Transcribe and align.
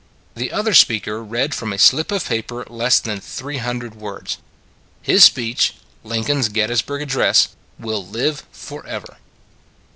The 0.33 0.51
other 0.51 0.73
speaker 0.73 1.23
read 1.23 1.53
from 1.53 1.71
a 1.71 1.77
slip 1.77 2.11
of 2.11 2.25
paper 2.25 2.65
less 2.67 2.99
than 2.99 3.19
300 3.21 3.93
words. 3.93 4.39
His 5.03 5.23
speech 5.23 5.75
Lincoln 6.03 6.39
s 6.39 6.47
Gettysburg 6.49 7.03
Address 7.03 7.49
will 7.77 8.03
live 8.03 8.41
forever. 8.51 9.17